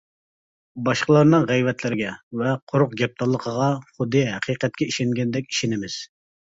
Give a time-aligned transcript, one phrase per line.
[0.87, 6.03] باشقىلارنىڭ غەيۋەتلىرىگە ۋە قۇرۇق گەپدانلىقىغا خۇددى ھەقىقەتكە ئىشەنگەندەك ئىشىنىمىز.